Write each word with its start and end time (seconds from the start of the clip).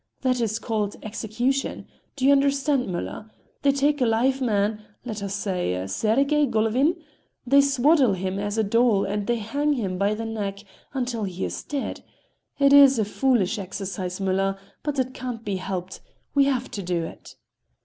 That 0.21 0.41
is 0.41 0.57
called 0.57 0.95
execution. 1.03 1.85
Do 2.15 2.25
you 2.25 2.31
understand, 2.31 2.89
Müller? 2.89 3.29
They 3.61 3.71
take 3.71 4.01
a 4.01 4.07
live 4.07 4.41
man, 4.41 4.81
let 5.05 5.21
us 5.21 5.35
say 5.35 5.85
Sergey 5.85 6.47
Golovin, 6.47 6.95
they 7.45 7.61
swaddle 7.61 8.13
him 8.13 8.39
as 8.39 8.57
a 8.57 8.63
doll 8.63 9.05
and 9.05 9.27
they 9.27 9.35
hang 9.35 9.73
him 9.73 9.99
by 9.99 10.15
the 10.15 10.25
neck 10.25 10.61
until 10.95 11.25
he 11.25 11.45
is 11.45 11.61
dead. 11.61 12.03
It 12.57 12.73
is 12.73 12.97
a 12.97 13.05
foolish 13.05 13.59
exercise, 13.59 14.17
Müller, 14.19 14.57
but 14.81 14.97
it 14.97 15.13
can't 15.13 15.45
be 15.45 15.57
helped,—we 15.57 16.45
have 16.45 16.71
to 16.71 16.81
do 16.81 17.03
it." 17.03 17.35